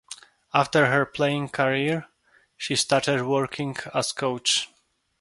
After 0.51 0.87
her 0.87 1.05
playing 1.05 1.49
career 1.49 2.07
she 2.57 2.75
started 2.75 3.21
working 3.21 3.77
as 3.93 4.11
coach. 4.13 4.67